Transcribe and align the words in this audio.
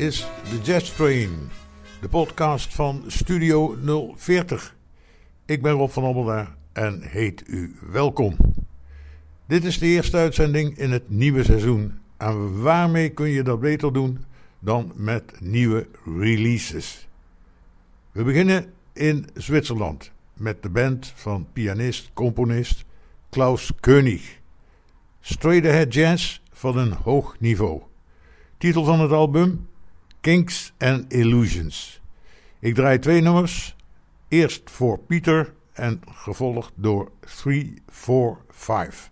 Is 0.00 0.26
de 0.50 0.60
Jazz 0.62 0.92
Train, 0.92 1.30
de 2.00 2.08
podcast 2.08 2.74
van 2.74 3.04
Studio 3.06 3.76
040. 4.16 4.76
Ik 5.46 5.62
ben 5.62 5.72
Rob 5.72 5.90
van 5.90 6.04
Ommelaar 6.04 6.56
en 6.72 7.02
heet 7.02 7.42
u 7.46 7.76
welkom. 7.90 8.36
Dit 9.46 9.64
is 9.64 9.78
de 9.78 9.86
eerste 9.86 10.16
uitzending 10.16 10.78
in 10.78 10.90
het 10.90 11.10
nieuwe 11.10 11.44
seizoen. 11.44 11.98
En 12.16 12.62
waarmee 12.62 13.10
kun 13.10 13.28
je 13.28 13.42
dat 13.42 13.60
beter 13.60 13.92
doen 13.92 14.24
dan 14.58 14.92
met 14.94 15.40
nieuwe 15.40 15.86
releases? 16.04 17.08
We 18.12 18.24
beginnen 18.24 18.72
in 18.92 19.26
Zwitserland 19.34 20.12
met 20.34 20.62
de 20.62 20.70
band 20.70 21.12
van 21.14 21.48
pianist-componist 21.52 22.84
Klaus 23.30 23.72
König. 23.80 24.38
Straight 25.20 25.66
Ahead 25.66 25.94
Jazz 25.94 26.40
van 26.52 26.78
een 26.78 26.92
hoog 26.92 27.36
niveau. 27.40 27.82
Titel 28.58 28.84
van 28.84 29.00
het 29.00 29.12
album: 29.12 29.68
Kinks 30.20 30.72
and 30.78 31.12
Illusions. 31.12 32.00
Ik 32.58 32.74
draai 32.74 32.98
twee 32.98 33.20
nummers. 33.20 33.76
Eerst 34.28 34.70
voor 34.70 34.98
Pieter 34.98 35.54
en 35.72 36.00
gevolgd 36.10 36.72
door 36.74 37.10
3, 37.20 37.82
4, 37.88 38.36
5. 38.48 39.10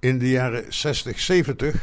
In 0.00 0.18
de 0.18 0.28
jaren 0.28 0.64
60-70 0.64 1.76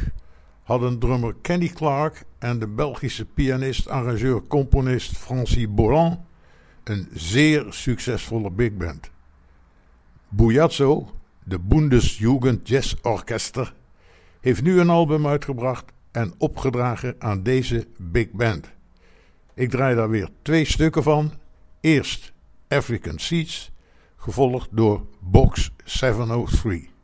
hadden 0.64 1.00
drummer 1.00 1.36
Kenny 1.42 1.68
Clark 1.68 2.24
en 2.40 2.60
de 2.60 2.68
Belgische 2.68 3.26
pianist, 3.26 3.88
arrangeur, 3.88 4.48
componist 4.48 5.18
Francis 5.18 5.74
Bolland 5.74 6.20
een 6.84 7.08
zeer 7.14 7.66
succesvolle 7.70 8.52
big 8.52 8.74
band. 8.74 9.12
Bujazzo, 10.30 11.10
de 11.44 11.60
Bundesjugend 11.60 12.68
Jazz 12.68 12.96
Orchester, 13.02 13.74
heeft 14.40 14.62
nu 14.62 14.80
een 14.80 14.90
album 14.90 15.28
uitgebracht 15.28 15.86
en 16.12 16.34
opgedragen 16.38 17.16
aan 17.20 17.44
deze 17.44 17.88
big 17.98 18.32
band. 18.32 18.70
Ik 19.54 19.70
draai 19.70 19.96
daar 19.96 20.10
weer 20.10 20.30
twee 20.42 20.66
stukken 20.66 21.04
van. 21.04 21.32
Eerst 21.82 22.34
African 22.68 23.20
Seeds, 23.20 23.72
gevolgd 24.16 24.70
door 24.72 25.06
Box 25.20 25.72
703. 25.84 26.96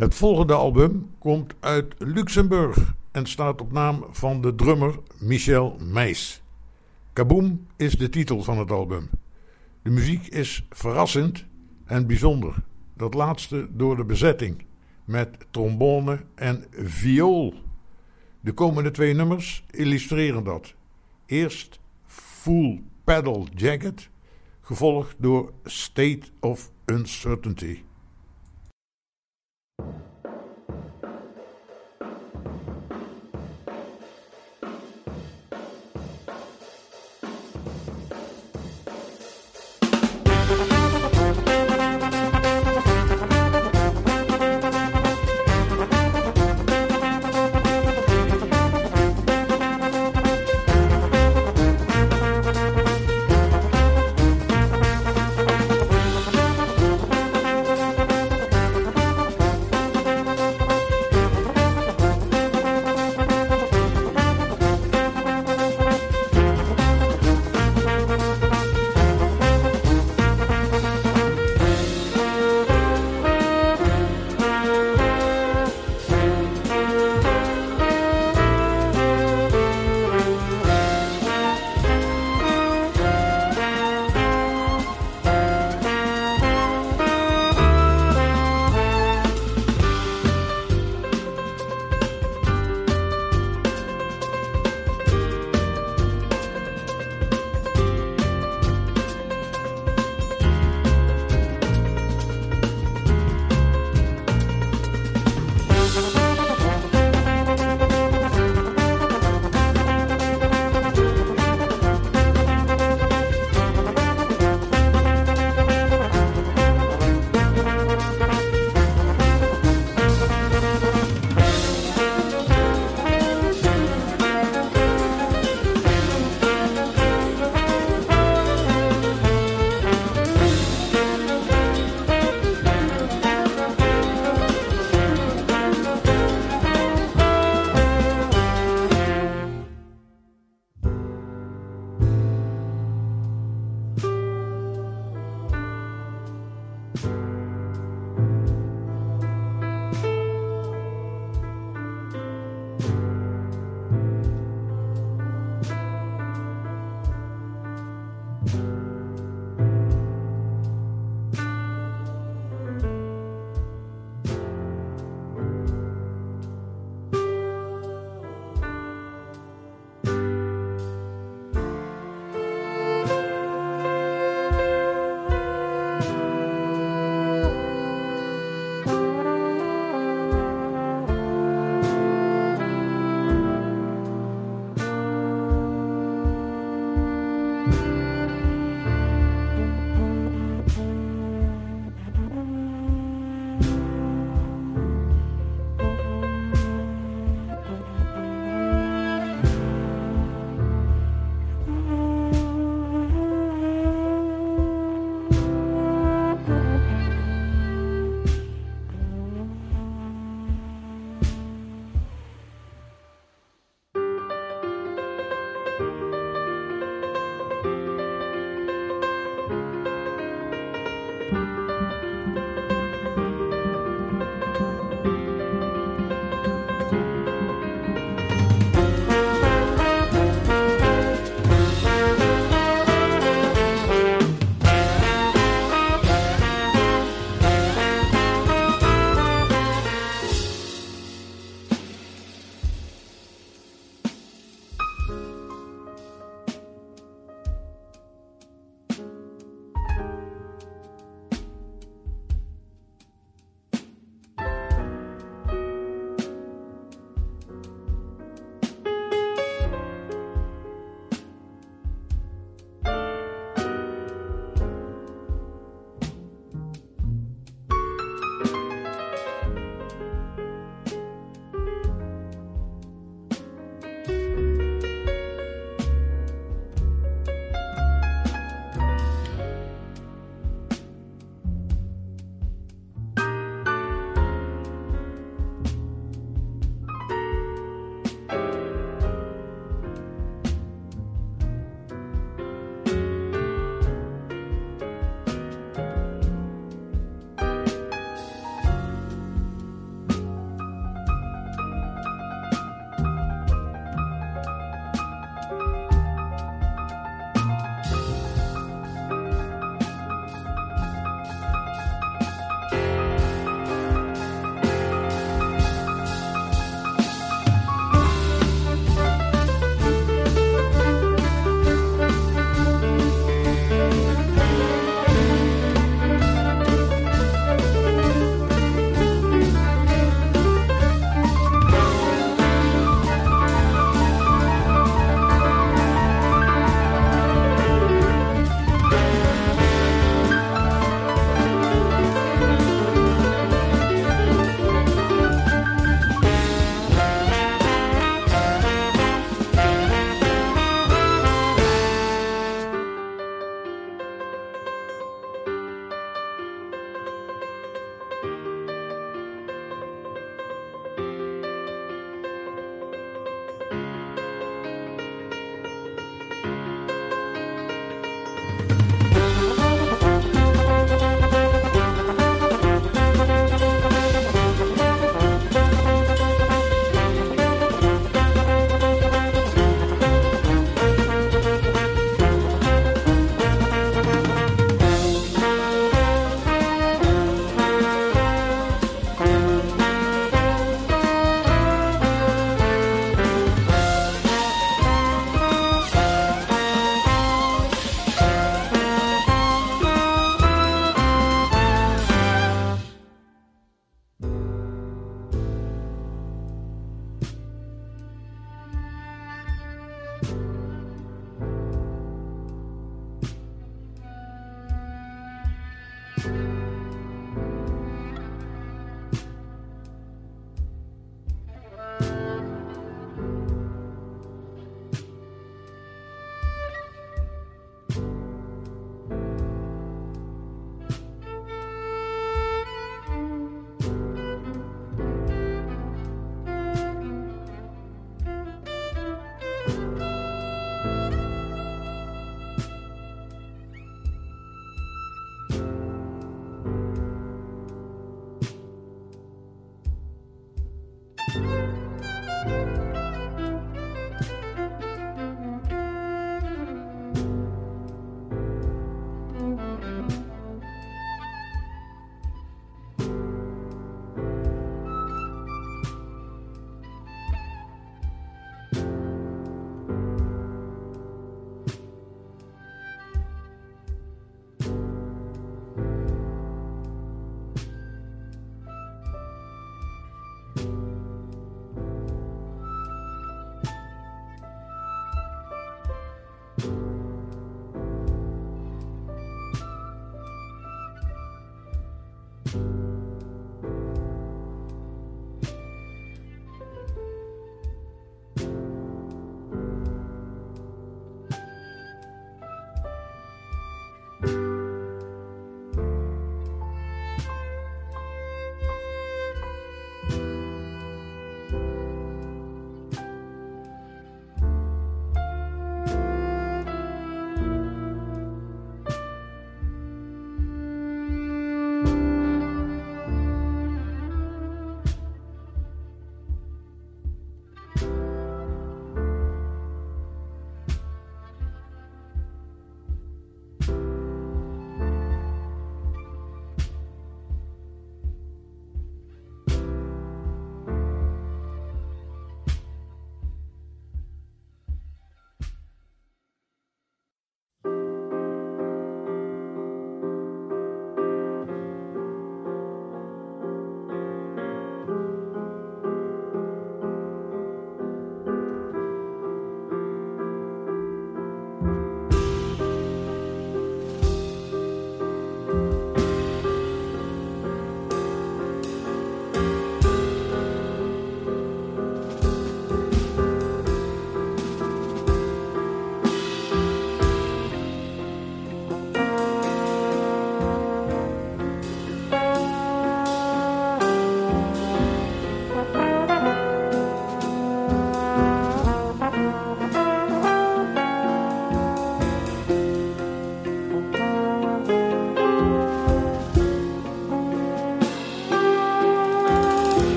Het 0.00 0.14
volgende 0.14 0.52
album 0.52 1.10
komt 1.18 1.54
uit 1.60 1.94
Luxemburg 1.98 2.94
en 3.10 3.26
staat 3.26 3.60
op 3.60 3.72
naam 3.72 4.04
van 4.10 4.40
de 4.40 4.54
drummer 4.54 4.98
Michel 5.18 5.76
Meijs. 5.80 6.42
Kaboom 7.12 7.66
is 7.76 7.94
de 7.94 8.08
titel 8.08 8.42
van 8.42 8.58
het 8.58 8.70
album. 8.70 9.10
De 9.82 9.90
muziek 9.90 10.26
is 10.26 10.66
verrassend 10.70 11.44
en 11.84 12.06
bijzonder. 12.06 12.54
Dat 12.96 13.14
laatste 13.14 13.68
door 13.70 13.96
de 13.96 14.04
bezetting 14.04 14.64
met 15.04 15.46
trombone 15.50 16.20
en 16.34 16.64
viool. 16.70 17.54
De 18.40 18.52
komende 18.52 18.90
twee 18.90 19.14
nummers 19.14 19.64
illustreren 19.70 20.44
dat. 20.44 20.74
Eerst 21.26 21.78
Full 22.06 22.82
Pedal 23.04 23.46
Jacket, 23.54 24.08
gevolgd 24.60 25.14
door 25.18 25.52
State 25.64 26.22
of 26.40 26.70
Uncertainty. 26.84 27.78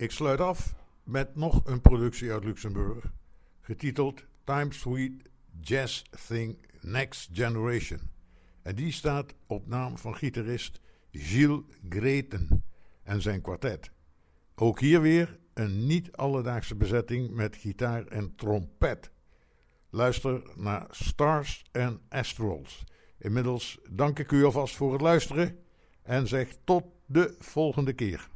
Ik 0.00 0.10
sluit 0.10 0.40
af 0.40 0.74
met 1.04 1.36
nog 1.36 1.66
een 1.66 1.80
productie 1.80 2.32
uit 2.32 2.44
Luxemburg, 2.44 3.12
getiteld 3.60 4.24
Time 4.44 4.72
Sweet 4.72 5.12
Jazz 5.60 6.02
Thing 6.26 6.58
Next 6.80 7.28
Generation. 7.32 8.00
En 8.62 8.74
die 8.74 8.92
staat 8.92 9.34
op 9.46 9.66
naam 9.66 9.98
van 9.98 10.16
gitarist 10.16 10.80
Gilles 11.12 11.62
Greten 11.88 12.64
en 13.02 13.22
zijn 13.22 13.40
kwartet. 13.40 13.90
Ook 14.54 14.80
hier 14.80 15.00
weer 15.00 15.38
een 15.54 15.86
niet 15.86 16.12
alledaagse 16.12 16.74
bezetting 16.74 17.30
met 17.30 17.56
gitaar 17.56 18.06
en 18.06 18.34
trompet. 18.36 19.10
Luister 19.90 20.42
naar 20.56 20.86
Stars 20.90 21.64
and 21.72 22.00
Astrals. 22.08 22.84
Inmiddels 23.18 23.78
dank 23.90 24.18
ik 24.18 24.32
u 24.32 24.44
alvast 24.44 24.76
voor 24.76 24.92
het 24.92 25.00
luisteren 25.00 25.58
en 26.02 26.28
zeg 26.28 26.56
tot 26.64 26.84
de 27.06 27.34
volgende 27.38 27.92
keer. 27.92 28.28